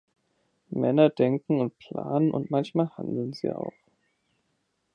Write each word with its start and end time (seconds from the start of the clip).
Männer 0.71 1.11
denken 1.11 1.59
und 1.61 1.77
planen, 1.77 2.31
und 2.31 2.49
manchmal 2.49 2.89
handeln 2.97 3.33
sie 3.33 3.51
auch. 3.51 3.71